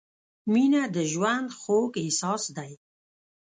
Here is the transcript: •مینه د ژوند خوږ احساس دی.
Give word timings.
•مینه 0.53 0.83
د 0.95 0.97
ژوند 1.11 1.47
خوږ 1.59 1.91
احساس 2.03 2.43
دی. 2.57 2.71